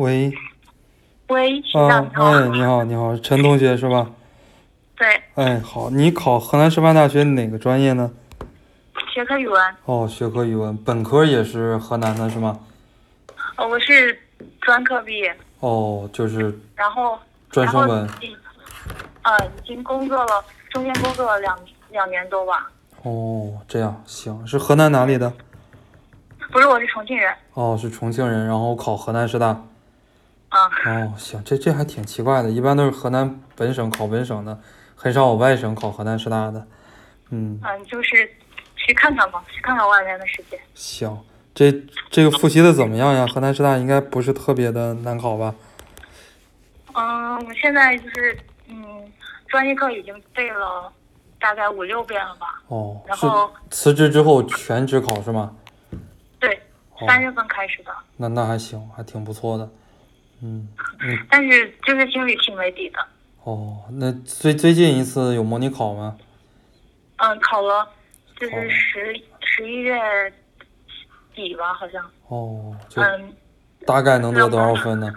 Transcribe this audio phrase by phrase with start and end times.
[0.00, 0.32] 喂，
[1.28, 2.24] 喂，学啊长你，好。
[2.30, 4.10] 哎，你好，你好，陈同学是吧？
[4.96, 8.10] 对，哎，好，你考河南师范大学哪个专业呢？
[9.12, 12.58] 学科语文，哦，学科语文，本科也是河南的是吗？
[13.58, 14.18] 哦，我是
[14.62, 17.18] 专科毕业，哦，就是然后
[17.50, 18.08] 专升本嗯。
[18.22, 18.36] 已
[19.22, 21.58] 呃，已经工作了，中间工作了两
[21.90, 22.70] 两年多吧。
[23.02, 25.30] 哦，这样行，是河南哪里的？
[26.50, 27.34] 不是，我是重庆人。
[27.52, 29.62] 哦，是重庆人，然后考河南师大。
[30.50, 34.58] 啊、哦，行，这这还挺奇怪的，一般都是河南本省考本省的，
[34.94, 36.66] 很少有外省考河南师大的。
[37.30, 38.28] 嗯，嗯、就是
[38.76, 40.60] 去看看吧，去看看外面的世界。
[40.74, 41.16] 行，
[41.54, 41.72] 这
[42.10, 43.26] 这个复习的怎么样呀？
[43.28, 45.54] 河南师大应该不是特别的难考吧？
[46.94, 49.12] 嗯，我现在就是嗯，
[49.46, 50.92] 专业课已经背了
[51.38, 52.60] 大概五六遍了吧。
[52.66, 55.54] 哦，然后辞职之后全职考是吗？
[56.40, 56.60] 对，
[56.98, 59.70] 哦三月份开始的，那那还行，还挺不错的。
[60.42, 60.68] 嗯，
[61.28, 62.98] 但是就是心里挺没底的。
[63.44, 66.16] 哦，那最最近一次有模拟考吗？
[67.16, 67.88] 嗯，考了，
[68.38, 69.98] 就是十十一月
[71.34, 72.04] 底吧，好像。
[72.28, 73.32] 哦，就嗯，
[73.86, 75.12] 大概能得多少分呢？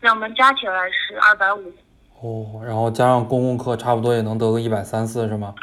[0.00, 1.72] 两门加起来是二百五。
[2.20, 5.54] 哦，然后加上公共课，差不多也能得个一百三四是吗？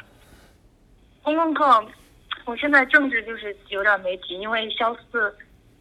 [1.23, 1.85] 公共课，
[2.45, 5.35] 我现在政治就是有点没底，因为肖四，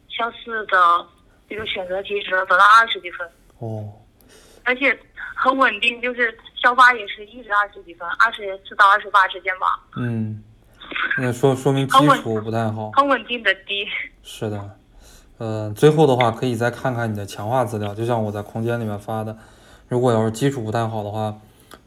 [0.09, 1.06] 肖四的
[1.48, 3.28] 这个选择题只能得到二十几分，
[3.59, 3.92] 哦，
[4.64, 4.98] 而且
[5.34, 10.42] 很稳定，就是肖八也是一直二十几分，二十四到二十八之间吧，嗯，
[11.19, 12.91] 那说说明基础不太好。
[12.92, 13.87] 很稳定的低。
[14.22, 14.78] 是的，
[15.39, 19.37] 呃，最后的话可以再看看你的强化资料，就像我在空间里面发的。
[19.89, 21.39] 如果要是基础不太好的话，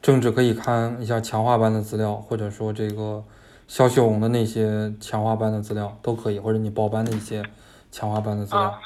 [0.02, 3.24] 政治可以看一下强化班的资料，或者说这个
[3.68, 7.44] 肖秀荣的那些强化班的资料都可以，或者你报班的一些
[7.92, 8.62] 强化班的资料。
[8.62, 8.80] 啊，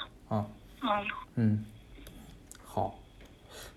[0.82, 1.66] 嗯，嗯，
[2.66, 2.96] 好，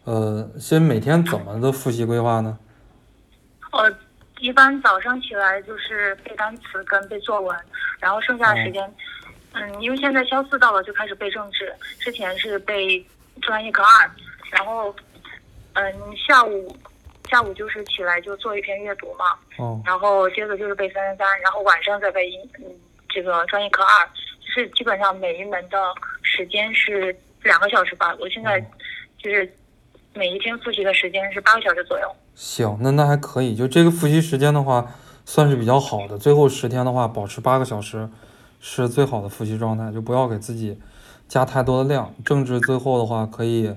[0.04, 2.58] 呃，先每天怎么的复习规划呢？
[3.72, 3.92] 我
[4.38, 7.56] 一般早上起来就是背单词跟背作文，
[7.98, 8.94] 然后剩下的时间，
[9.52, 13.04] 嗯，因为现在肖四到了就开始背政治，之前是背
[13.42, 14.10] 专业课二，
[14.50, 14.94] 然后，
[15.74, 16.76] 嗯，下午
[17.28, 19.26] 下午就是起来就做一篇阅读嘛，
[19.58, 22.64] 哦，然后接着就是背三三三，然后晚上再背一嗯
[23.08, 24.08] 这个专业课二，
[24.40, 25.78] 就是基本上每一门的
[26.34, 28.60] 时间是两个小时吧，我现在
[29.18, 29.48] 就是
[30.14, 32.06] 每一天复习的时间是八个小时左右。
[32.34, 33.54] 行，那那还可以。
[33.54, 34.92] 就这个复习时间的话，
[35.24, 36.18] 算是比较好的。
[36.18, 38.08] 最后十天的话，保持八个小时
[38.60, 40.76] 是最好的复习状态，就不要给自己
[41.28, 42.12] 加太多的量。
[42.24, 43.72] 政治最后的话，可以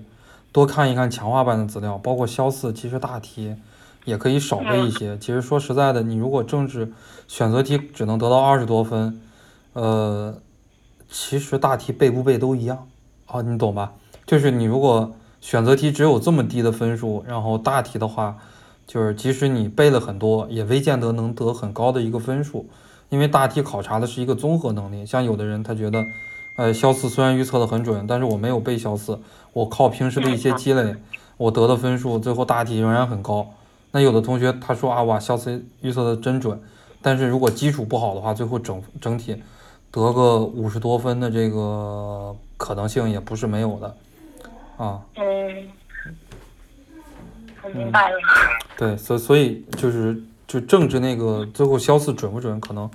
[0.52, 3.56] 多看一看强化班的资料，包括肖四，其实大题
[4.06, 5.16] 也可以少背一些。
[5.20, 6.92] 其实说实在的，你如果政治
[7.28, 9.22] 选择题只能得到二十多分，
[9.74, 10.36] 呃，
[11.10, 12.88] 其实大题背不背都一样
[13.26, 13.94] 啊，你懂吧？
[14.26, 18.38] 就是你如果选择题只有这么低的分数，然后大题的话，
[18.86, 22.68] 就是即使你背了很多，也未见得能得很高的一个分数，
[23.10, 25.06] 因为大题考察的是一个综合能力。
[25.06, 26.04] 像有的人他觉得，
[26.58, 29.20] 呃，肖四虽然预测的很准，但是我没有背肖四，
[29.54, 30.96] 我靠平时的一些积累，
[31.38, 33.48] 我得的分数最后大题仍然很高。
[33.92, 36.60] 那有的同学他说啊，哇，肖四预测的真准，
[37.02, 39.42] 但是如果基础不好的话，最后整整体
[39.92, 43.96] 得个五十多分的这个可能性也不是没有的，
[44.78, 45.02] 啊。
[45.16, 45.68] 嗯，
[47.64, 48.18] 我明白了。
[48.78, 52.90] 对，所所以就是就政治那个最后肖四准不准，可能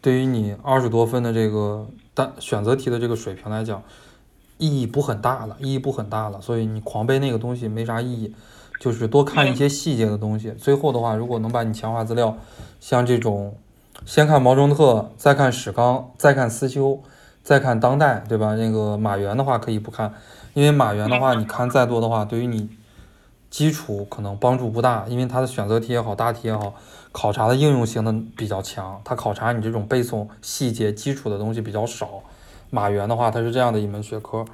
[0.00, 3.82] 对于你二十多分的这个单选择题的这个水平来讲，
[4.58, 6.40] 意义不很大了，意义不很大了。
[6.40, 8.34] 所以你狂背那个东西没啥意义，
[8.80, 10.50] 就是多看一些细节的东西。
[10.52, 12.36] 最后的话，如果能把你强化资料，
[12.80, 13.56] 像这种
[14.04, 17.02] 先看毛中特，再看史纲，再看思修，
[17.42, 18.54] 再看当代，对吧？
[18.56, 20.12] 那个马原的话可以不看，
[20.54, 22.68] 因为马原的话，你看再多的话，对于你
[23.50, 26.74] 基础可能帮助不大，因为它的选择题也好，大题也好，
[27.12, 32.22] 考察的应用性的比较强，它考察你这种背诵细节基础的东西比较少。
[32.70, 34.44] 马原的话，它是这样的一门学科，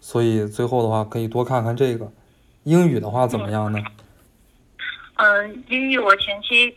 [0.00, 2.10] 所以最后的话可以多看看这个。
[2.64, 3.78] 英语的话怎么样呢？
[5.16, 6.74] 嗯，英语我前期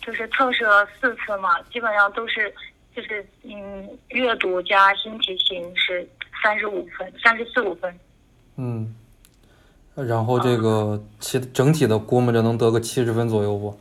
[0.00, 2.52] 就是测试了四次嘛，基本上都是
[2.94, 6.08] 就是嗯阅读加新题型是
[6.42, 8.00] 三十五分，三十四五分。
[8.56, 8.94] 嗯，
[9.94, 13.78] 然后这个其整体的估摸着能得个七十分左右不？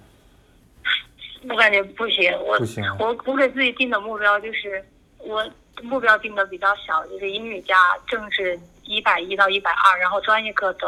[1.49, 4.83] 我感觉不行，我不行我我给自己定的目标就是
[5.19, 5.41] 我
[5.81, 7.75] 目标定的比较小，就是英语加
[8.07, 10.87] 政治一百一到一百二，然后专业课得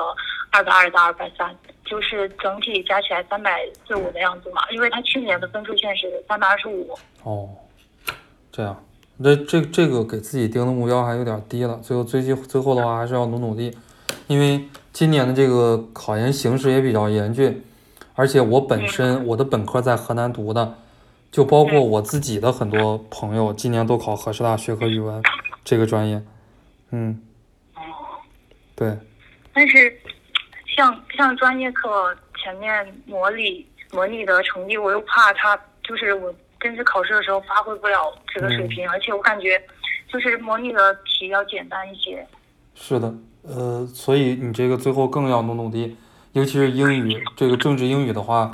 [0.51, 1.55] 二百二到二百三，
[1.91, 4.61] 就是整体加起来三百四五的样子嘛。
[4.71, 6.89] 因为他去年的分数线是三百二十五。
[7.23, 7.49] 哦，
[8.49, 8.81] 这样，
[9.17, 13.75] 那这这个给自己定的目标还有点低了，最后最近最后的话还是要努努力，
[14.27, 17.61] 因为今年的这个考研形势也比较严峻，
[18.15, 20.77] 而且我本身我的本科在河南读的，
[21.29, 25.21] 就包括我自己的很多朋友今年都考河师大学科语文
[25.63, 26.21] 这个专业，
[26.91, 27.21] 嗯，
[28.75, 28.97] 对，
[29.53, 29.95] 但是
[30.75, 39.61] 像像专业课前面模拟模拟的成绩，我又怕他就是我真实考试的时候发挥不了这个水平，而且我感觉
[40.11, 42.25] 就是模拟的题要简单一些。
[42.73, 43.13] 是的，
[43.43, 45.97] 呃，所以你这个最后更要努努力，
[46.31, 48.49] 尤其是英语这个政治英语的话，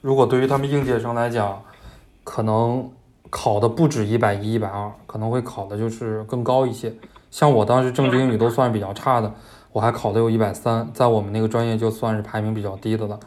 [0.00, 1.62] 如果对于他们应届生来讲，
[2.24, 2.90] 可能
[3.30, 6.92] 考的不止一百一、一百二，可能会考的就是更高一些。
[7.30, 9.32] 像我当时政治英语都算比较差的，
[9.72, 13.18] 我还考的有一百三，在我们那个专业就算是排名比较低的了。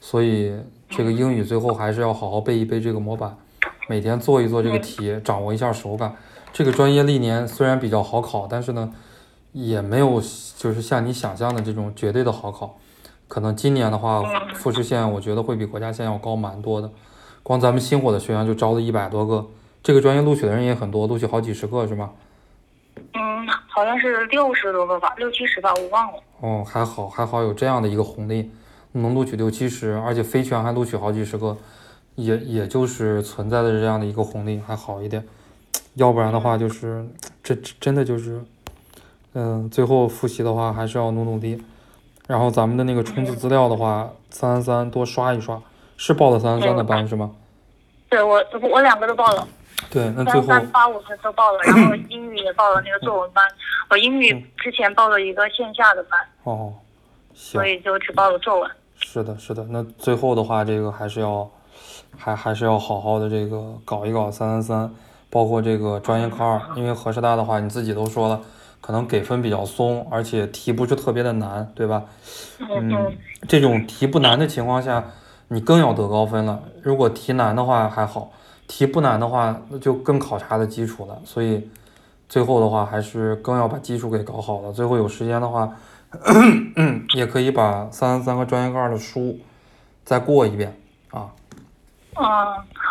[0.00, 0.54] 所以
[0.88, 3.36] 这个英语最后还是要好好背一背这个模板，
[3.88, 6.14] 每天做一做这个题，掌握一下手感。
[6.52, 8.92] 这个专业历年虽然比较好考，但是呢，
[9.52, 10.22] 也没有
[10.56, 12.76] 就是像你想象的这种绝对的好考。
[13.26, 14.22] 可能今年的话，
[14.54, 16.90] 复试线我觉得会比国家线要高蛮多的。
[17.42, 19.46] 光咱们星火的学员就招了一百多个，
[19.82, 22.12] 这个专业录取的人也很多，录取好几十个是吗？
[23.78, 26.18] 嗯，好像是六十多个吧，六七十吧，我忘了。
[26.40, 28.50] 哦，还好还好有这样的一个红利，
[28.90, 31.56] 能录取六七十，而且非全还录取好几十个，
[32.16, 35.24] 也也就是存在的这样的一个红利还好一点，
[35.94, 37.06] 要不然的话就是
[37.40, 38.42] 这这真的就是，
[39.34, 41.62] 嗯，最后复习的话还是要努努力，
[42.26, 45.62] 然后咱们的那个冲刺资料的话，三三三多刷一刷，
[45.96, 47.30] 是报的三三三的班是吗？
[48.08, 48.42] 对我
[48.72, 49.46] 我两个都报了，
[49.90, 53.44] 对，那最后三八五都报了， 然后英语也报了那个作文班。
[53.90, 56.74] 我英语之前报了一个线下的班，哦，
[57.34, 57.66] 行所。
[57.66, 58.70] 以就只报了作文。
[58.98, 59.64] 是的，是的。
[59.70, 61.48] 那最后的话，这个还是要，
[62.16, 64.94] 还还是要好好的这个搞一搞三三三，
[65.30, 68.40] 包括这个专业科二，因为河师大的话，你自己都说了，
[68.80, 72.02] 可能给分比较松，而且题不是特别的难，对吧？
[72.58, 73.16] 嗯嗯，
[73.48, 75.02] 这种题不难的情况下，
[75.48, 76.62] 你更要得高分了。
[76.82, 78.30] 如果题难的话还好，
[78.66, 81.18] 题不难的话，那就更考察的基础了。
[81.24, 81.68] 所以
[82.28, 84.72] 最后的话，还是更要把基础给搞好了。
[84.72, 85.70] 最后有时间的话，
[87.14, 89.38] 也可以把三三三和专业课二的书
[90.04, 90.78] 再过一遍
[91.10, 91.28] 啊。
[92.16, 92.26] 嗯，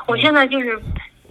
[0.08, 0.82] 我现在就是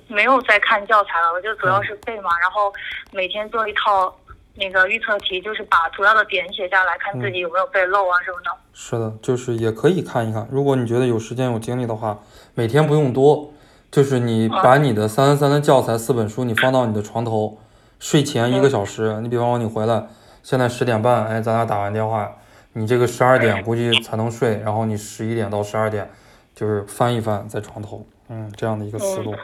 [0.09, 2.73] 没有在看教材了，我就主要是背嘛，然后
[3.13, 4.15] 每天做一套
[4.59, 8.51] 那个预测题，就是把主要的点写下来，看自己有没有被漏啊什么的。
[8.73, 10.49] 是的，就是也可以看一看。
[10.51, 12.19] 如果你觉得有时间有精力的话，
[12.55, 13.53] 每天不用多，
[13.91, 17.59] 就是你把你的三三三的教材四本书，你放到你的床头，
[17.99, 19.21] 睡前一个小时。
[19.21, 20.07] 你比方说你回来，
[20.43, 22.31] 现在十点半，哎，咱俩打完电话，
[22.73, 26.11] 你这个十二点估计才能睡，然后你十一点到十二点，
[26.55, 29.35] 就是翻一翻在床头，嗯，这样的一个思路。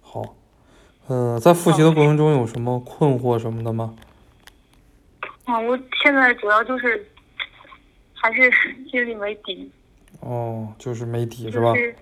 [0.00, 0.22] 好，
[1.06, 3.94] 呃，在复习的过程中有什么困惑什么的吗？
[5.50, 7.04] 啊，我现在主要就是
[8.14, 8.50] 还是
[8.90, 9.70] 心里没底，
[10.20, 11.76] 哦，就是没底是吧就？
[11.80, 11.94] 是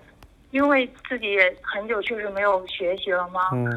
[0.51, 3.67] 因为自己也很久确实没有学习了嘛，嗯。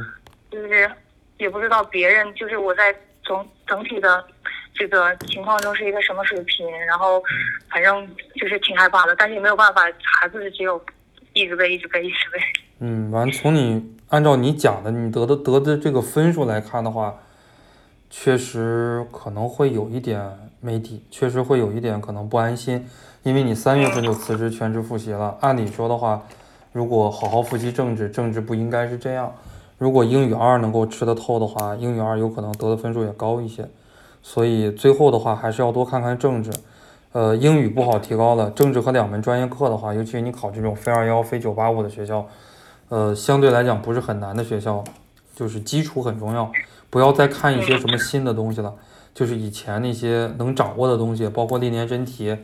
[0.50, 0.90] 就是
[1.38, 4.22] 也不知道别人就是我在总整体的
[4.74, 7.22] 这个情况中是一个什么水平，然后
[7.70, 10.78] 反正就是挺害怕的，但是也没有办法，孩子只有
[11.32, 12.38] 一直背，一直背，一直背。
[12.80, 17.18] 嗯，完，从你按照你讲的，你得的得的这个分数来看的话，
[18.14, 20.22] 确实可能会有一点
[20.60, 22.86] 没底，确实会有一点可能不安心，
[23.22, 25.34] 因为你三月份就辞职全职复习了。
[25.40, 26.22] 按理说的话，
[26.72, 29.32] 如果好好复习政治，政治不应该是这样。
[29.78, 33.66] 如果英语二能够吃得透的话，英语二有可能得的分数也高一些。
[34.22, 36.50] 所以最后的话，还是要多看看政治。
[37.12, 42.26] 呃，英语不好提高了，政治和两门专业课的话，尤其你考这种非二幺、非九八五的学校，
[42.90, 44.84] 呃，相对来讲不是很难的学校，
[45.34, 46.52] 就是基础很重要，
[46.92, 48.74] 不要再看一些什么新的东西了，
[49.14, 52.36] 就是以前那些能掌握的东西，包括历年真题，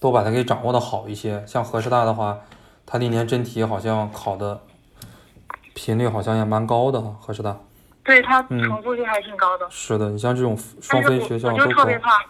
[0.00, 1.44] 都把它给掌握的好一些。
[1.46, 2.38] 像河师大的话，
[2.86, 4.58] 它历年真题好像考的
[5.74, 7.54] 频率好像也蛮高的哈，河师大。
[8.02, 11.52] 对他嗯重复率还挺高的，是的，你像这种双非学校。
[11.52, 12.24] 就特别怕，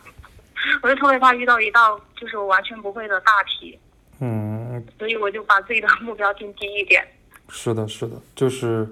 [0.83, 3.79] 我就特别怕遇到一道就是我完全不会的大题，
[4.19, 7.07] 嗯，所以我就把自己的目标定低一点。
[7.49, 8.89] 是的，是的，就是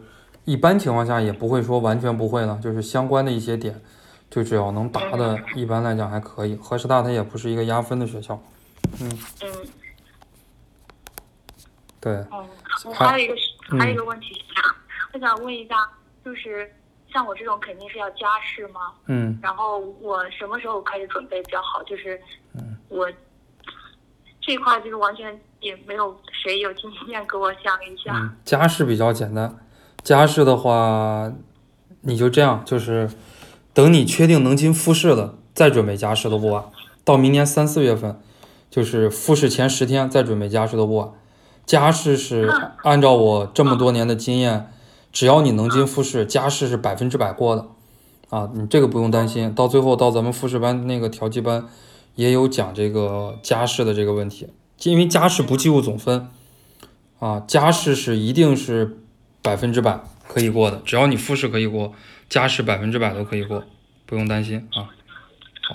[0.48, 3.78] 一般情况下也不会说完全不会了，就是相关的一些点，
[4.30, 6.56] 就只要能答的，一般来讲还可以。
[6.56, 8.42] 河师大它也不是一个压分的学校，
[8.98, 9.52] 嗯嗯
[12.00, 12.48] 对，嗯，
[12.86, 13.34] 我还还有一个
[13.78, 14.42] 还有一个问题，
[15.12, 15.86] 我想问一下，
[16.24, 16.72] 就是
[17.12, 18.92] 像我这种肯定是要加试吗？
[19.04, 21.82] 嗯，然后我什么时候开始准备比较好？
[21.82, 22.18] 就是
[22.54, 23.06] 嗯我
[24.40, 28.14] 这块就是完全也没有谁有经验给我讲一下。
[28.14, 29.54] 嗯，加试比较简单，
[30.08, 31.30] 加试的话，
[32.00, 33.10] 你就这样，就是
[33.74, 36.64] 等你确定能进复试了，再准备加试都不晚。
[37.04, 38.18] 到明年三四月份，
[38.70, 41.10] 就是复试前十天再准备加试都不晚。
[41.66, 42.50] 加试是
[42.84, 44.72] 按照我这么多年的经验，
[45.12, 47.66] 只要你能进复试，加试是百分之百过的。
[48.30, 51.66] 啊，你这个不用担心，到最后到咱们复试班那个调剂班，
[52.14, 54.48] 也有讲这个加试的这个问题，
[54.84, 56.30] 因为加试不计入总分，
[57.18, 58.96] 啊，加试是一定是
[59.42, 61.94] 百分之百可以过的，只要你复试可以过，
[62.28, 63.64] 加试百分之百都可以过，
[64.06, 64.88] 不用担心啊。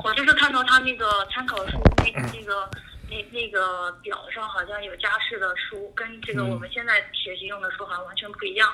[0.03, 2.70] 我就是看到他那个参考书那那个
[3.10, 8.67] 那那个表上好像有加试的书，跟这个我们现在学习用的书好像完全不一样，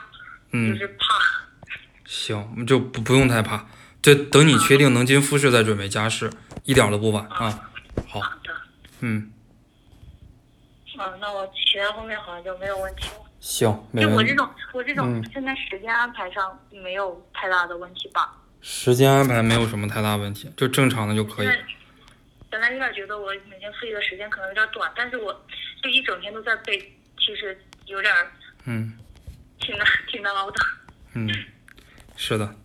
[0.51, 1.19] 嗯就，是怕。
[2.05, 3.67] 行，就不不用太怕，
[4.01, 6.31] 就等你确定能进复试再准备加试，
[6.63, 7.67] 一点儿都不晚啊。
[8.07, 8.55] 好，好的，
[9.01, 9.31] 嗯，
[10.97, 13.28] 嗯，那我其他方面好像就没有问题了。
[13.39, 14.33] 行，没问题。
[14.35, 18.35] 就我这种，我这种嗯现在时间安排上没有太大的问题吧？
[18.61, 21.49] 时间安排没有什么太大问题，就正常的就可以
[22.49, 25.31] 本来有点觉得我每天复习的时间可能有点短，但是我
[25.81, 26.77] 就一整天都在背，
[27.17, 28.13] 其实有点
[28.65, 28.93] 嗯
[29.59, 30.59] 挺难挺难熬的。
[31.13, 31.29] 嗯，
[32.15, 32.55] 是的。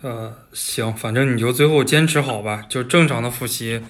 [0.00, 3.80] 呃，行，反正你就最后坚持好吧，就正常的复习，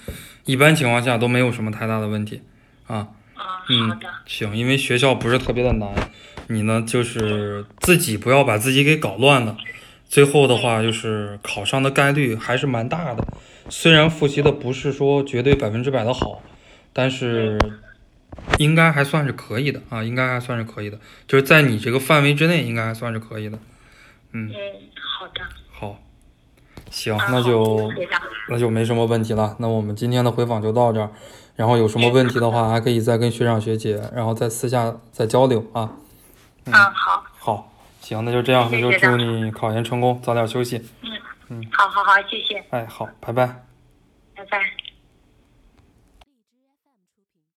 [0.45, 2.43] 一般情况下都没有什么太大的问题
[2.87, 3.09] 啊。
[3.35, 5.89] 啊、嗯好的，行，因为学校不是特别的难，
[6.49, 9.57] 你呢就是自己不要把自己给搞乱了。
[10.09, 13.27] 最后的话就是考上的概率还是蛮大的，
[13.71, 16.43] 虽然复习的不是说绝对百分之百的好，
[16.93, 17.59] 但是
[18.59, 23.59] 应该还算是可以的啊，应该还算是可以的，就是在你这个范围之内，应该还算是可以的。
[24.33, 24.51] 嗯，
[25.01, 25.51] 好的，好，
[27.03, 27.91] 行，啊那就
[28.49, 29.57] 那就没什么问题了。
[29.59, 31.11] 那我们今天的回访就到这儿，
[31.57, 35.91] 然后有什么问题的话，还可以再跟学长学姐，然后再私下再交流啊。
[36.67, 40.77] 嗯，好，好，行，那就这样，那就祝你考研成功，早点休息。
[41.03, 41.11] 嗯
[41.49, 43.47] 嗯好好好，谢谢，哎，好，拜拜。
[44.37, 44.92] 拜拜。